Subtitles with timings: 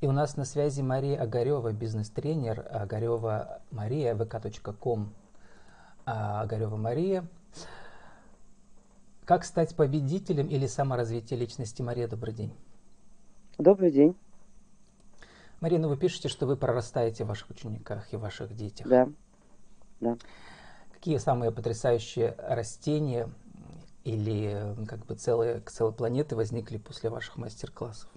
[0.00, 5.12] И у нас на связи Мария Огарева, бизнес-тренер Огарева Мария, vk.com
[6.06, 7.28] Огарева Мария.
[9.26, 11.82] Как стать победителем или саморазвитие личности?
[11.82, 12.54] Мария, добрый день.
[13.58, 14.16] Добрый день.
[15.60, 18.88] Марина, вы пишете, что вы прорастаете в ваших учениках и ваших детях.
[18.88, 19.06] Да.
[20.00, 20.16] да.
[20.94, 23.28] Какие самые потрясающие растения
[24.04, 28.08] или как бы целые, целые планеты возникли после ваших мастер-классов?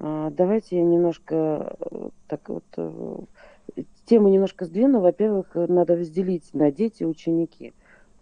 [0.00, 3.16] А, давайте я немножко э, так вот э,
[4.06, 5.00] тему немножко сдвину.
[5.00, 7.74] Во-первых, надо разделить на дети и ученики.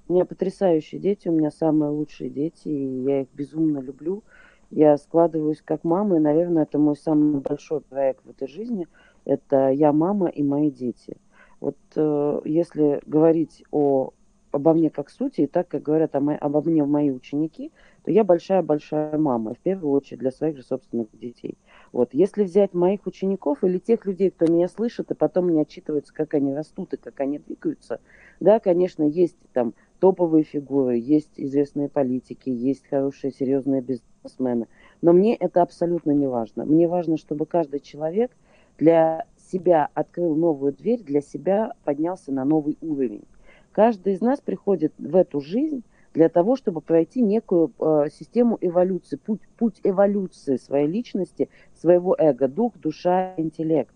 [0.09, 4.25] У меня потрясающие дети, у меня самые лучшие дети, и я их безумно люблю.
[4.71, 8.89] Я складываюсь как мама, и, наверное, это мой самый большой проект в этой жизни.
[9.25, 11.17] Это я мама и мои дети.
[11.61, 14.11] Вот э, если говорить о
[14.51, 17.71] обо мне как сути, и так, как говорят о мо- обо мне мои ученики,
[18.09, 21.59] то я большая-большая мама, в первую очередь для своих же собственных детей.
[21.93, 22.15] Вот.
[22.15, 26.33] Если взять моих учеников или тех людей, кто меня слышит, и потом мне отчитываются, как
[26.33, 28.01] они растут и как они двигаются,
[28.41, 34.69] да, конечно, есть там топовые фигуры, есть известные политики, есть хорошие, серьезные бизнесмены,
[35.03, 36.65] но мне это абсолютно не важно.
[36.65, 38.31] Мне важно, чтобы каждый человек
[38.79, 43.25] для себя открыл новую дверь, для себя поднялся на новый уровень.
[43.73, 45.85] Каждый из нас приходит в эту жизнь
[46.19, 51.49] для того, чтобы пройти некую э, систему эволюции, путь, путь эволюции своей личности,
[51.81, 53.95] своего эго, дух, душа, интеллект.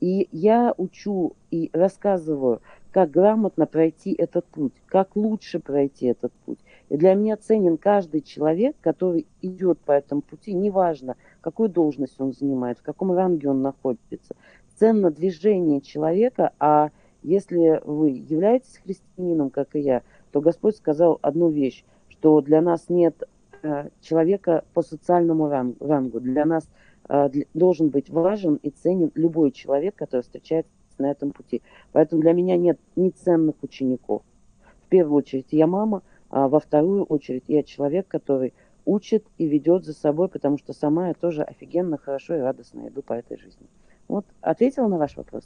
[0.00, 6.58] И я учу и рассказываю, как грамотно пройти этот путь, как лучше пройти этот путь.
[6.88, 12.32] И для меня ценен каждый человек, который идет по этому пути, неважно, какую должность он
[12.32, 14.34] занимает, в каком ранге он находится.
[14.78, 21.50] Ценно движение человека, а если вы являетесь христианином, как и я, то Господь сказал одну
[21.50, 23.22] вещь, что для нас нет
[23.62, 26.20] э, человека по социальному рангу.
[26.20, 26.68] Для нас
[27.08, 31.62] э, должен быть важен и ценен любой человек, который встречается на этом пути.
[31.92, 34.22] Поэтому для меня нет ни ценных учеников.
[34.86, 38.52] В первую очередь я мама, а во вторую очередь я человек, который
[38.84, 43.02] учит и ведет за собой, потому что сама я тоже офигенно, хорошо и радостно иду
[43.02, 43.66] по этой жизни.
[44.08, 45.44] Вот, ответила на ваш вопрос.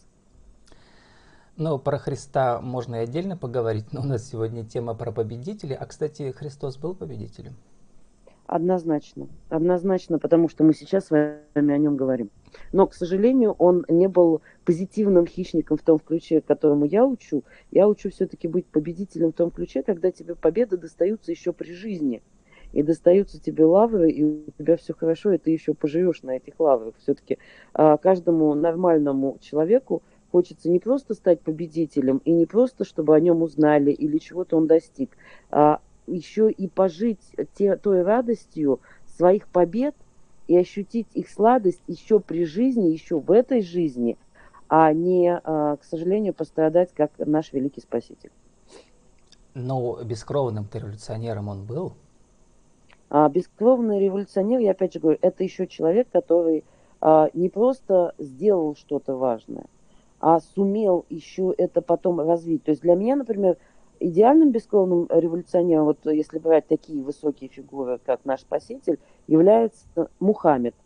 [1.57, 5.75] Ну, про Христа можно и отдельно поговорить, но у нас сегодня тема про победителей.
[5.75, 7.55] А, кстати, Христос был победителем?
[8.47, 9.29] Однозначно.
[9.51, 12.31] Однозначно, потому что мы сейчас с вами о нем говорим.
[12.73, 17.45] Но, к сожалению, он не был позитивным хищником в том ключе, которому я учу.
[17.71, 22.23] Я учу все-таки быть победителем в том ключе, когда тебе победы достаются еще при жизни.
[22.73, 26.59] И достаются тебе лавры, и у тебя все хорошо, и ты еще поживешь на этих
[26.59, 26.95] лаврах.
[26.99, 27.37] Все-таки
[27.75, 30.03] а, каждому нормальному человеку
[30.33, 34.67] Хочется не просто стать победителем, и не просто, чтобы о нем узнали или чего-то он
[34.67, 35.11] достиг,
[35.51, 37.21] а еще и пожить
[37.55, 38.81] те, той радостью
[39.17, 39.95] своих побед
[40.49, 44.17] и ощутить их сладость еще при жизни, еще в этой жизни,
[44.69, 48.33] а не, а, к сожалению, пострадать, как наш великий Спаситель.
[49.53, 51.93] Но бескровным революционером он был?
[53.11, 56.65] А, бескровный революционер, я опять же говорю, это еще человек, который
[57.03, 59.67] а, не просто сделал что-то важное,
[60.23, 62.63] а сумел еще это потом развить.
[62.63, 63.59] То есть для меня, например,
[63.99, 69.85] идеальным бескровным революционером, вот если брать такие высокие фигуры, как наш спаситель, является
[70.21, 70.77] Мухаммед.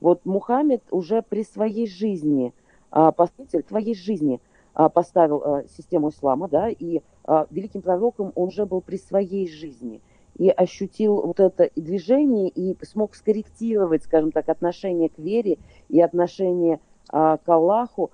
[0.00, 2.54] Вот Мухаммед уже при своей жизни,
[2.90, 4.40] а, спаситель твоей жизни
[4.72, 9.46] а, поставил а, систему ислама, да, и а, великим пророком он уже был при своей
[9.48, 10.00] жизни
[10.38, 15.58] и ощутил вот это движение и смог скорректировать, скажем так, отношение к вере
[15.90, 18.10] и отношение а, к Аллаху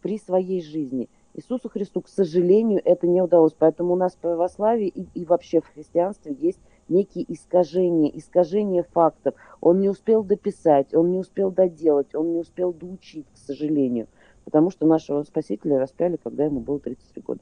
[0.00, 1.08] при своей жизни.
[1.34, 3.54] Иисусу Христу, к сожалению, это не удалось.
[3.58, 9.34] Поэтому у нас в православии и, и вообще в христианстве есть некие искажения, искажения фактов.
[9.60, 14.06] Он не успел дописать, он не успел доделать, он не успел доучить, к сожалению.
[14.44, 17.40] Потому что нашего Спасителя распяли, когда ему было 33 года.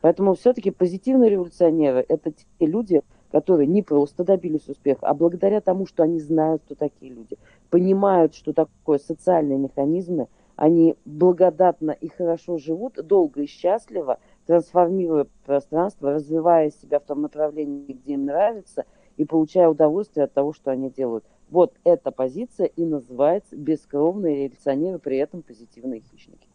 [0.00, 3.02] Поэтому все-таки позитивные революционеры– это те люди,
[3.32, 7.36] которые не просто добились успеха, а благодаря тому, что они знают, кто такие люди,
[7.70, 16.12] понимают, что такое социальные механизмы, они благодатно и хорошо живут, долго и счастливо, трансформируя пространство,
[16.12, 18.84] развивая себя в том направлении, где им нравится,
[19.16, 21.24] и получая удовольствие от того, что они делают.
[21.50, 26.48] Вот эта позиция и называется бескровные революционеры, при этом позитивные хищники.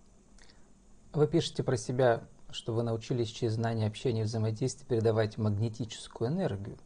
[1.13, 6.77] Вы пишете про себя, что вы научились через знания общения и взаимодействия передавать магнетическую энергию.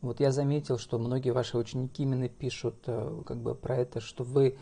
[0.00, 4.22] Вот я заметил, что многие ваши ученики именно пишут э, как бы про это, что
[4.22, 4.56] вы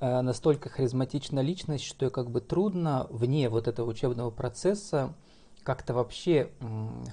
[0.00, 5.14] настолько харизматична личность, что как бы трудно вне вот этого учебного процесса
[5.62, 6.50] как-то вообще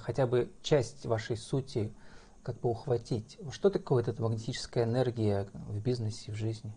[0.00, 1.92] хотя бы часть вашей сути
[2.42, 3.38] как бы ухватить.
[3.50, 6.72] Что такое эта магнетическая энергия в бизнесе, в жизни?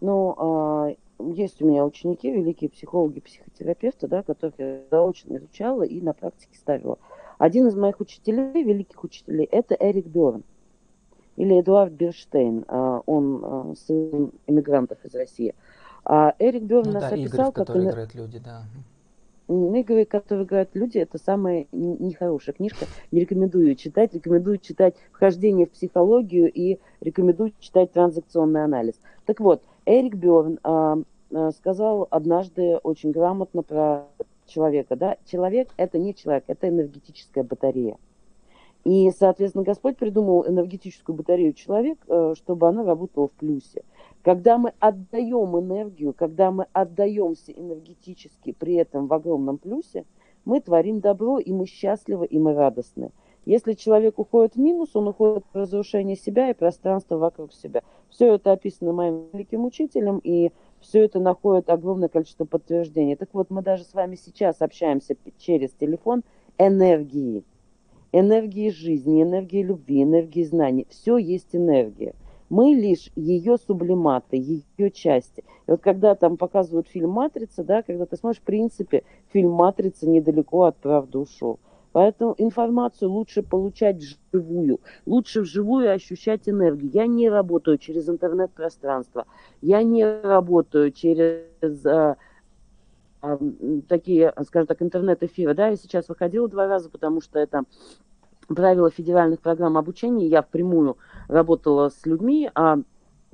[0.00, 6.00] Ну, а, есть у меня ученики, великие психологи, психотерапевты, да, которых я заочно изучала и
[6.00, 6.98] на практике ставила.
[7.38, 10.44] Один из моих учителей, великих учителей, это Эрик Берн
[11.36, 12.64] или Эдуард Берштейн.
[13.06, 15.54] Он а, сын иммигрантов из России.
[16.04, 17.76] А Эрик Берн ну, нас да, описал, игры, в как...
[17.76, 18.62] играют люди, да.
[19.46, 22.86] Игры, которые играют люди, это самая нехорошая книжка.
[23.10, 24.14] Не рекомендую ее читать.
[24.14, 28.94] Рекомендую читать «Вхождение в психологию» и рекомендую читать «Транзакционный анализ».
[29.26, 30.98] Так вот, Эрик Берн а,
[31.32, 34.06] а, сказал однажды очень грамотно про
[34.46, 34.96] человека.
[34.96, 35.16] Да?
[35.26, 37.98] Человек– это не человек, это энергетическая батарея.
[38.84, 43.82] И, соответственно, Господь придумал энергетическую батарею человек, э, чтобы она работала в плюсе.
[44.22, 50.04] Когда мы отдаем энергию, когда мы отдаемся энергетически при этом в огромном плюсе,
[50.44, 53.10] мы творим добро, и мы счастливы, и мы радостны.
[53.46, 57.82] Если человек уходит в минус, он уходит в разрушение себя и пространства вокруг себя.
[58.10, 60.50] Все это описано моим великим учителем, и
[60.80, 63.16] все это находит огромное количество подтверждений.
[63.16, 66.22] Так вот, мы даже с вами сейчас общаемся через телефон
[66.58, 67.44] энергии
[68.14, 70.86] энергии жизни, энергии любви, энергии знаний.
[70.88, 72.14] Все есть энергия.
[72.48, 75.42] Мы лишь ее сублиматы, ее части.
[75.66, 79.02] И вот когда там показывают фильм «Матрица», да, когда ты смотришь, в принципе,
[79.32, 81.58] фильм «Матрица» недалеко от правды ушел.
[81.90, 86.90] Поэтому информацию лучше получать вживую, лучше вживую ощущать энергию.
[86.92, 89.26] Я не работаю через интернет-пространство,
[89.60, 92.16] я не работаю через а,
[93.88, 95.54] такие, скажем так, интернет-эфиры.
[95.54, 97.62] Да, я сейчас выходила два раза, потому что это
[98.48, 100.26] правила федеральных программ обучения.
[100.26, 100.98] Я впрямую
[101.28, 102.78] работала с людьми, а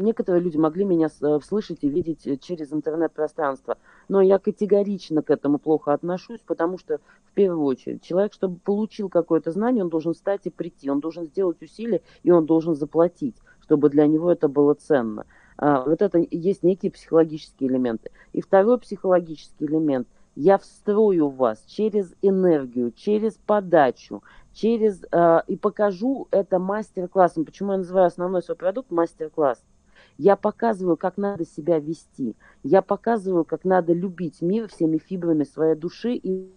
[0.01, 3.77] некоторые люди могли меня э, слышать и видеть э, через интернет-пространство.
[4.09, 9.09] Но я категорично к этому плохо отношусь, потому что, в первую очередь, человек, чтобы получил
[9.09, 13.37] какое-то знание, он должен встать и прийти, он должен сделать усилия, и он должен заплатить,
[13.63, 15.27] чтобы для него это было ценно.
[15.63, 18.11] А, вот это есть некие психологические элементы.
[18.33, 24.23] И второй психологический элемент– я встрою вас через энергию, через подачу,
[24.55, 27.45] через э, и покажу это мастер-классом.
[27.45, 29.63] Почему я называю основной свой продукт мастер-класс?
[30.17, 32.37] Я показываю, как надо себя вести.
[32.63, 36.51] Я показываю, как надо любить мир всеми фибрами своей души и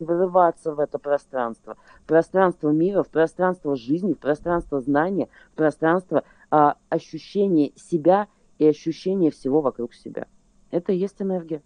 [0.00, 1.76] вырываться в это пространство.
[2.06, 8.28] Пространство мира, в пространство жизни, в пространство знания, в пространство а, ощущения себя
[8.58, 10.26] и ощущения всего вокруг себя.
[10.70, 11.62] Это и есть энергия.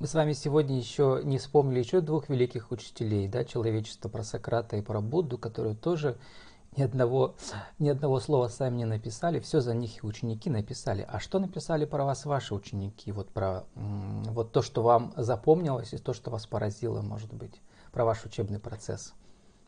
[0.00, 4.76] Мы с вами сегодня еще не вспомнили еще двух великих учителей, да, человечества про Сократа
[4.76, 6.18] и про Будду, которые тоже
[6.76, 7.36] ни одного,
[7.78, 11.06] ни одного слова сами не написали, все за них и ученики написали.
[11.08, 13.12] А что написали про вас ваши ученики?
[13.12, 17.60] Вот про вот то, что вам запомнилось, и то, что вас поразило, может быть,
[17.92, 19.14] про ваш учебный процесс.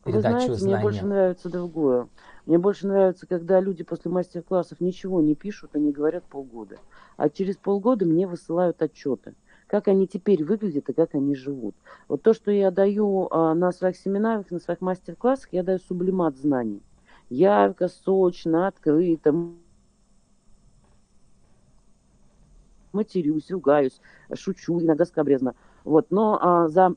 [0.05, 0.77] Вы знаете, знания.
[0.77, 2.09] мне больше нравится другое.
[2.47, 6.77] Мне больше нравится, когда люди после мастер-классов ничего не пишут, они говорят полгода.
[7.17, 9.35] А через полгода мне высылают отчеты
[9.71, 11.77] как они теперь выглядят и как они живут.
[12.09, 16.37] Вот то, что я даю а, на своих семинарах, на своих мастер-классах, я даю сублимат
[16.37, 16.83] знаний.
[17.29, 19.33] Ярко, сочно, открыто.
[22.93, 24.01] Матерюсь, ругаюсь,
[24.35, 25.55] шучу, иногда скобрезно.
[25.85, 26.97] Вот, но а, за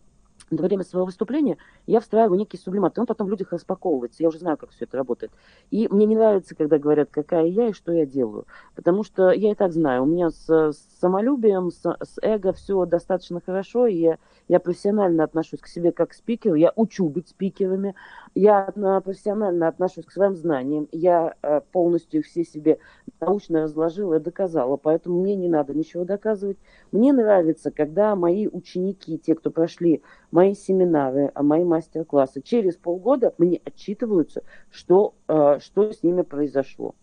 [0.50, 4.24] время своего выступления я встраиваю некий сублимат, и он потом в людях распаковывается.
[4.24, 5.32] Я уже знаю, как все это работает.
[5.72, 8.46] И мне не нравится, когда говорят, какая я и что я делаю.
[8.76, 12.86] Потому что я и так знаю, у меня с, с самолюбием, с, с эго все
[12.86, 17.30] достаточно хорошо, и я я профессионально отношусь к себе как к спикеру, я учу быть
[17.30, 17.96] спикерами,
[18.36, 18.72] я
[19.04, 22.80] профессионально отношусь к своим знаниям, я э, полностью их все себе
[23.20, 26.58] научно разложила и доказала, поэтому мне не надо ничего доказывать.
[26.92, 33.34] Мне нравится, когда мои ученики, те, кто прошли мои семинары, а мои мастер-классы, через полгода
[33.38, 36.94] мне отчитываются, что, э, что с ними произошло.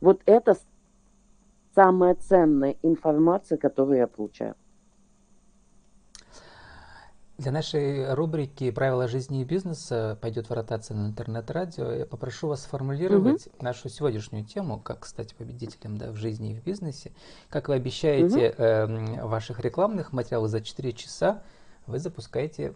[0.00, 0.56] Вот это
[1.74, 4.54] самая ценная информация, которую я получаю.
[7.36, 11.92] Для нашей рубрики «Правила жизни и бизнеса» пойдет в ротация на интернет-радио.
[11.92, 13.56] Я попрошу вас сформулировать угу.
[13.60, 17.12] нашу сегодняшнюю тему, как стать победителем да, в жизни и в бизнесе.
[17.50, 18.62] Как вы обещаете угу.
[18.62, 18.86] э,
[19.26, 21.42] в ваших рекламных материалах за 4 часа,
[21.86, 22.72] вы запускаете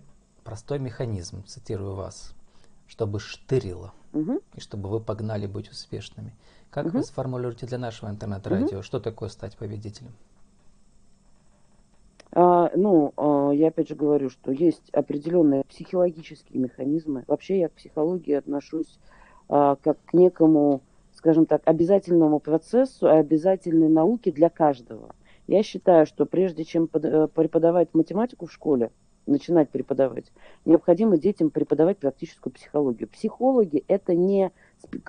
[0.51, 2.35] простой механизм, цитирую вас,
[2.89, 4.41] чтобы штырило, угу.
[4.57, 6.35] и чтобы вы погнали быть успешными.
[6.71, 6.99] Как угу.
[6.99, 8.83] вы сформулируете для нашего интернет-радио, угу.
[8.83, 10.11] что такое стать победителем?
[12.33, 17.23] А, ну, а, я опять же говорю, что есть определенные психологические механизмы.
[17.29, 18.99] Вообще я к психологии отношусь
[19.49, 20.81] а, как к некому,
[21.15, 25.15] скажем так, обязательному процессу, обязательной науке для каждого.
[25.47, 28.91] Я считаю, что прежде чем под, э, преподавать математику в школе,
[29.27, 30.33] начинать преподавать.
[30.65, 33.09] Необходимо детям преподавать практическую психологию.
[33.09, 34.51] Психологи– это не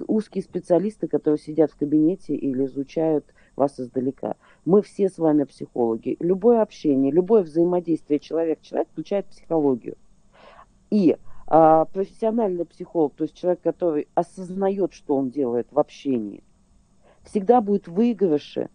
[0.07, 3.25] узкие специалисты, которые сидят в кабинете или изучают
[3.55, 4.35] вас издалека.
[4.65, 6.17] Мы все с вами психологи.
[6.19, 9.97] Любое общение, любое взаимодействие человек-человек включает психологию.
[10.89, 16.43] И а, профессиональный психолог, то есть человек, который осознает, что он делает в общении,
[17.23, 18.69] всегда будет выигрыше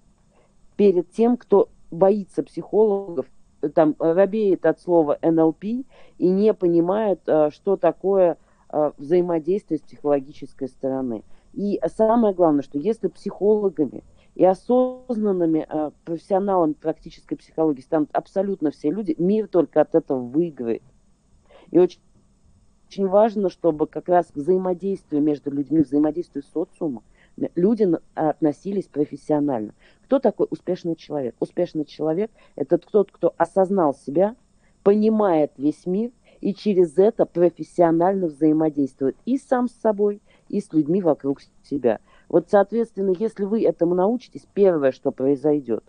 [0.76, 3.26] перед тем, кто боится психологов,
[3.74, 5.86] там робеет от слова НЛП и
[6.18, 11.22] не понимает, а, что такое а, взаимодействие с психологической стороны.
[11.52, 18.90] И самое главное, что если психологами и осознанными э, профессионалами практической психологии станут абсолютно все
[18.90, 20.82] люди, мир только от этого выиграет.
[21.70, 22.00] И очень,
[22.86, 27.02] очень важно, чтобы как раз к взаимодействию между людьми, взаимодействию с социумом,
[27.54, 29.74] люди относились профессионально.
[30.04, 31.34] Кто такой успешный человек?
[31.40, 34.36] Успешный человек– это тот, кто осознал себя,
[34.82, 41.02] понимает весь мир и через это профессионально взаимодействует и сам с собой, и с людьми
[41.02, 41.98] вокруг себя.
[42.28, 45.84] Вот, соответственно, если вы этому научитесь, первое, что произойдет,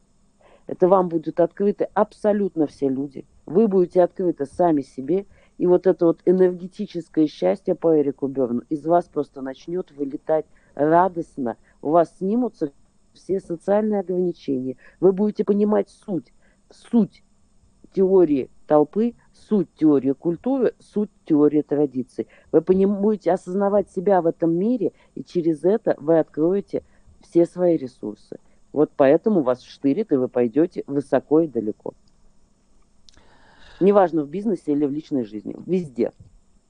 [0.65, 3.25] это вам будут открыты абсолютно все люди.
[3.45, 5.25] Вы будете открыты сами себе,
[5.57, 10.45] и вот это вот энергетическое счастье по Эрику Берну из вас просто начнет вылетать
[10.77, 11.57] радостно.
[11.81, 12.71] У вас снимутся
[13.13, 14.77] все социальные ограничения.
[14.99, 16.31] Вы будете понимать суть,
[16.69, 17.23] суть
[17.93, 22.27] теории толпы, суть теории культуры, суть теории традиций.
[22.51, 26.83] Вы будете осознавать себя в этом мире, и через это вы откроете
[27.21, 28.39] все свои ресурсы.
[28.71, 31.93] Вот поэтому вас штырит, и вы пойдете высоко и далеко.
[33.79, 36.11] Неважно, в бизнесе или в личной жизни, везде.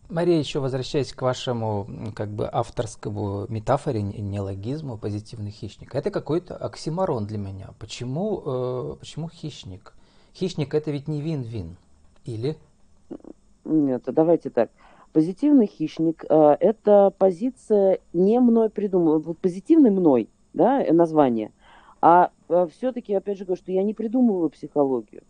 [0.09, 1.85] Мария, еще возвращаясь к вашему
[2.15, 7.71] как бы авторскому метафоре, неологизму, позитивный хищник, это какой-то оксиморон для меня.
[7.77, 9.93] Почему, э, почему хищник?
[10.33, 11.75] Хищник это ведь не вин-вин.
[12.23, 12.57] Или?
[13.65, 14.69] Нет, давайте так.
[15.11, 21.51] Позитивный хищник э,– это позиция не мной придумала, позитивный мной, да, название.
[22.01, 25.23] А э, все-таки, опять же говорю, что я не придумываю психологию.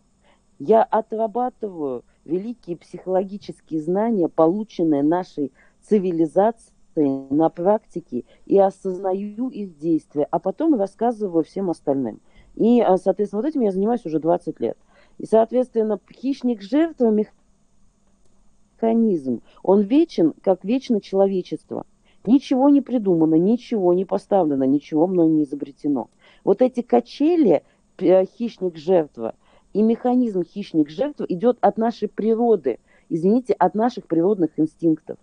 [0.60, 10.38] Я отрабатываю великие психологические знания, полученные нашей цивилизацией на практике, и осознаю их действия, а
[10.38, 12.20] потом рассказываю всем остальным.
[12.54, 14.76] И, э, соответственно, вот этим я занимаюсь уже 20 лет.
[15.18, 17.12] И, соответственно, хищник-жертва
[18.80, 19.42] механизм.
[19.62, 21.86] Он вечен, как вечно человечество.
[22.26, 26.10] Ничего не придумано, ничего не поставлено, ничего мной не изобретено.
[26.44, 27.62] Вот эти качели
[27.98, 29.34] э, хищник-жертва
[29.78, 35.18] и механизм хищник-жертва идет от нашей природы, извините, от наших природных инстинктов.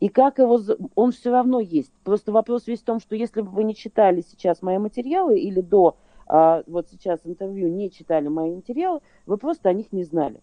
[0.00, 0.58] И как его,
[0.94, 1.92] он все равно есть.
[2.04, 5.60] Просто вопрос весь в том, что если бы вы не читали сейчас мои материалы или
[5.60, 5.96] до
[6.26, 10.40] а, вот сейчас интервью не читали мои материалы, вы просто о них не знали.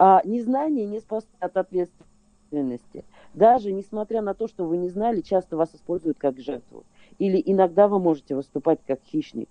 [0.00, 3.04] А незнание не спасает от ответственности.
[3.34, 6.82] Даже несмотря на то, что вы не знали, часто вас используют как жертву.
[7.20, 9.48] Или иногда вы можете выступать как хищник.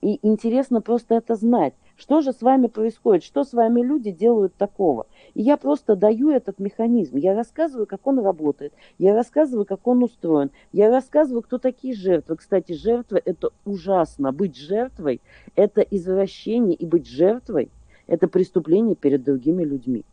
[0.00, 1.74] И интересно просто это знать.
[1.96, 3.22] Что же с вами происходит?
[3.22, 5.06] Что с вами люди делают такого?
[5.34, 7.16] И я просто даю этот механизм.
[7.16, 8.72] Я рассказываю, как он работает.
[8.98, 10.50] Я рассказываю, как он устроен.
[10.72, 12.36] Я рассказываю, кто такие жертвы.
[12.36, 14.32] Кстати, жертва– это ужасно.
[14.32, 15.20] Быть жертвой–
[15.54, 16.74] это извращение.
[16.74, 17.70] И быть жертвой–
[18.08, 20.04] это преступление перед другими людьми.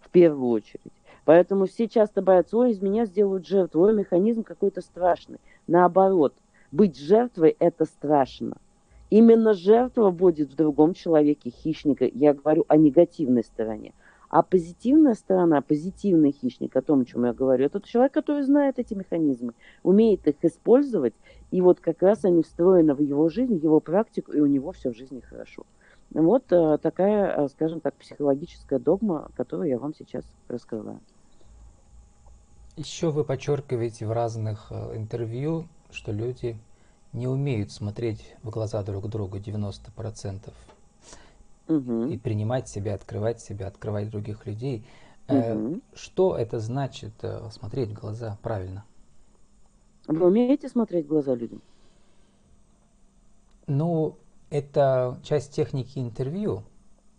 [0.00, 0.80] В первую очередь.
[1.26, 5.38] Поэтому все часто боятся, ой, из меня сделают жертву, ой, механизм какой-то страшный.
[5.66, 6.32] Наоборот,
[6.72, 8.56] быть жертвой– это страшно.
[9.10, 12.04] Именно жертва будет в другом человеке хищника.
[12.04, 13.92] Я говорю о негативной стороне.
[14.28, 18.78] А позитивная сторона, позитивный хищник, о том, о чем я говорю, это человек, который знает
[18.78, 19.52] эти механизмы,
[19.84, 21.14] умеет их использовать,
[21.52, 24.72] и вот как раз они встроены в его жизнь, в его практику, и у него
[24.72, 25.64] все в жизни хорошо.
[26.10, 31.00] Вот э, такая, э, скажем так, психологическая догма, которую я вам сейчас раскрываю.
[32.76, 36.56] Еще вы подчеркиваете в разных э, интервью, что люди
[37.12, 40.52] не умеют смотреть в глаза друг другу 90%
[41.68, 42.04] угу.
[42.04, 44.86] и принимать себя, открывать себя, открывать других людей.
[45.28, 45.80] Угу.
[45.94, 48.84] Что это значит э, смотреть в глаза правильно?
[50.06, 51.60] Вы умеете смотреть в глаза людям?
[53.66, 54.16] Ну,
[54.50, 56.62] это часть техники интервью,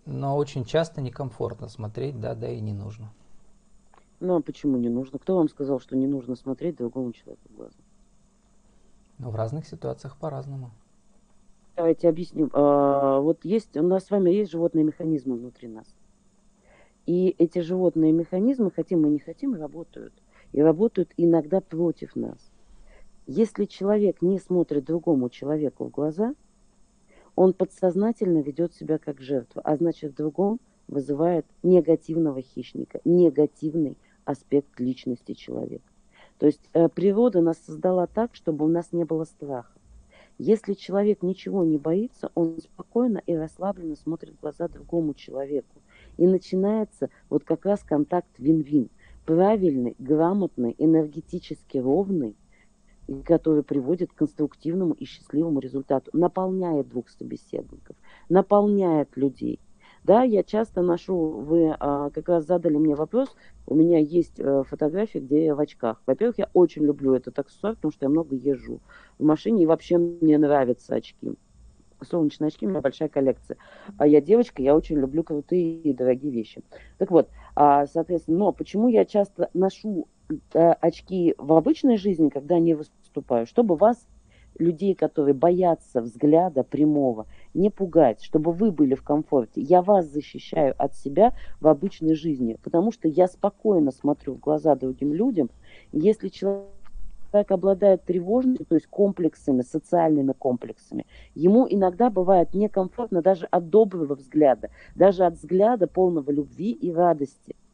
[0.05, 3.11] но очень часто некомфортно смотреть, да, да и не нужно.
[4.21, 5.19] Ну а почему не нужно?
[5.19, 7.75] Кто вам сказал, что не нужно смотреть другому человеку в глаза?
[9.19, 10.71] Но в разных ситуациях по-разному.
[11.75, 12.49] Давайте объясним.
[12.53, 15.85] А, вот есть, у нас с вами есть животные механизмы внутри нас.
[17.05, 20.13] И эти животные механизмы, хотим мы не хотим, работают.
[20.53, 22.51] И работают иногда против нас.
[23.27, 26.33] Если человек не смотрит другому человеку в глаза,
[27.35, 34.79] он подсознательно ведет себя как жертва, а значит в другом вызывает негативного хищника, негативный аспект
[34.79, 35.85] личности человека.
[36.39, 39.77] То есть э, природа нас создала так, чтобы у нас не было страха.
[40.37, 45.81] Если человек ничего не боится, он спокойно и расслабленно смотрит в глаза другому человеку.
[46.17, 48.89] И начинается вот как раз контакт вин-вин.
[49.25, 52.35] Правильный, грамотный, энергетически ровный,
[53.25, 57.95] который приводит к конструктивному и счастливому результату, наполняет двух собеседников,
[58.29, 59.59] наполняет людей.
[60.07, 63.35] Да, я часто ношу, вы а, как раз задали мне вопрос,
[63.65, 66.01] у меня есть а, фотографии, где я в очках.
[66.05, 68.79] Во-первых, я очень люблю этот аксессуар, потому что я много езжу
[69.19, 71.33] в машине, и вообще мне нравятся очки.
[72.09, 73.57] Солнечные очки, у меня большая коллекция.
[73.97, 76.63] А я девочка, я очень люблю крутые и дорогие вещи.
[76.99, 80.07] Так вот, а, соответственно, но почему я часто ношу
[80.53, 83.45] а, очки в обычной жизни, когда не выступаю?
[83.45, 84.07] Чтобы вас
[84.59, 89.59] людей, которые боятся взгляда прямого, не пугать, чтобы вы были в комфорте.
[89.61, 94.75] Я вас защищаю от себя в обычной жизни, потому что я спокойно смотрю в глаза
[94.75, 95.49] другим людям.
[95.91, 96.67] Если человек
[97.49, 104.69] обладает тревожностью, то есть комплексами, социальными комплексами, ему иногда бывает некомфортно даже от доброго взгляда,
[104.95, 107.55] даже от взгляда полного любви и радости–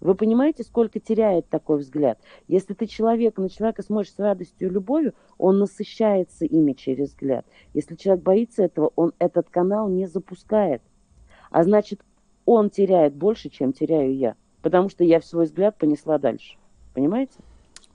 [0.00, 2.20] вы понимаете, сколько теряет такой взгляд?
[2.46, 7.44] Если ты человек, на человека смотришь с радостью и любовью, он насыщается ими через взгляд.
[7.74, 10.82] Если человек боится этого, он этот канал не запускает.
[11.50, 12.02] А значит,
[12.44, 14.36] он теряет больше, чем теряю я.
[14.62, 16.58] Потому что я в свой взгляд понесла дальше.
[16.94, 17.38] Понимаете?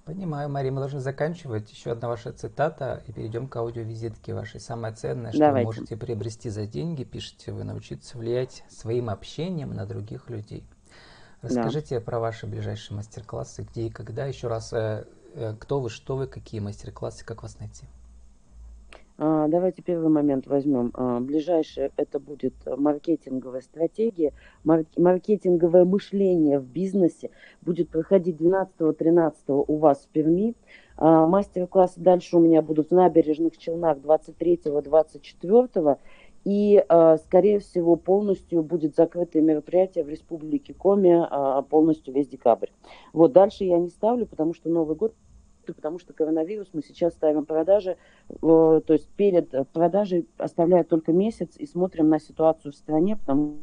[0.05, 1.71] Понимаю, Мария, мы должны заканчивать.
[1.71, 4.59] Еще одна ваша цитата, и перейдем к аудиовизитке вашей.
[4.59, 5.65] Самое ценное, что Давайте.
[5.65, 10.65] вы можете приобрести за деньги, пишите вы, научиться влиять своим общением на других людей.
[11.43, 12.05] Расскажите да.
[12.05, 14.25] про ваши ближайшие мастер-классы, где и когда.
[14.25, 17.85] Еще раз, э, э, кто вы, что вы, какие мастер-классы, как вас найти?
[19.17, 20.91] А, давайте первый момент возьмем.
[20.93, 24.33] А, ближайшее это будет маркетинговая стратегия,
[24.63, 27.29] маркетинговое мышление в бизнесе
[27.61, 30.55] будет проходить 12-13 у вас в Перми.
[30.95, 35.97] А, мастер-классы дальше у меня будут в набережных Челнах 23-24
[36.43, 42.69] и, а, скорее всего, полностью будет закрытое мероприятие в Республике Коми а, полностью весь декабрь.
[43.13, 45.13] Вот дальше я не ставлю, потому что Новый год
[45.65, 47.95] потому что коронавирус мы сейчас ставим продажи,
[48.41, 53.59] то есть перед продажей оставляют только месяц и смотрим на ситуацию в стране, потому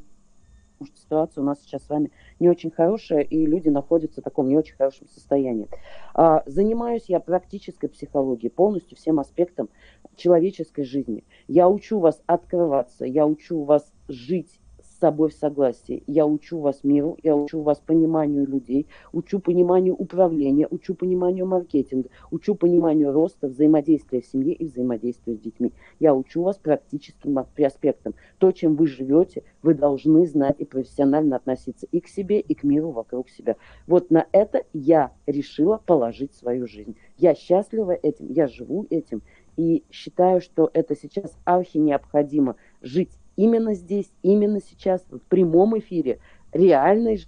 [0.87, 4.49] что ситуация у нас сейчас с вами не очень хорошая, и люди находятся в таком
[4.49, 5.69] не очень хорошем состоянии.
[6.15, 9.69] А, занимаюсь я практической психологией, полностью всем аспектом
[10.17, 11.25] человеческой жизни.
[11.49, 14.61] Я учу вас открываться, я учу вас жить
[15.01, 16.05] собой в согласии.
[16.07, 22.11] Я учу вас миру, я учу вас пониманию людей, учу пониманию управления, учу пониманию маркетинга,
[22.31, 25.73] учу пониманию роста, взаимодействия в семье и взаимодействия с детьми.
[25.99, 28.15] Я учу вас практическим аспектам.
[28.39, 32.63] То, чем вы живете, вы должны знать и профессионально относиться и к себе, и к
[32.63, 33.57] миру вокруг себя.
[33.87, 36.97] Вот на это я решила положить свою жизнь.
[37.17, 39.23] Я счастлива этим, я живу этим
[39.61, 46.19] и считаю, что это сейчас архи необходимо жить именно здесь, именно сейчас, в прямом эфире,
[46.51, 47.23] реальной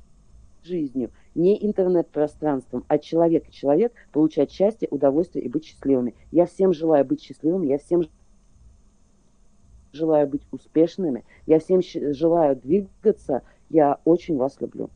[0.62, 6.14] жизнью, не интернет-пространством, а человек и человек получать счастье, удовольствие и быть счастливыми.
[6.30, 8.02] Я всем желаю быть счастливыми, я всем
[9.92, 14.88] желаю быть успешными, я всем желаю двигаться, я очень вас люблю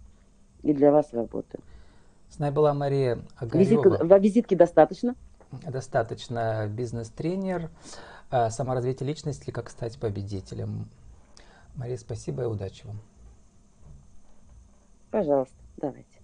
[0.63, 1.63] и для вас работаю.
[2.31, 3.59] С нами была Мария Огарева.
[3.59, 5.15] Визитка, визитки достаточно?
[5.53, 6.67] Достаточно.
[6.69, 7.71] Бизнес-тренер,
[8.31, 10.89] э, саморазвитие личности, как стать победителем.
[11.75, 13.01] Мария, спасибо и удачи вам.
[15.11, 16.16] Пожалуйста, давайте.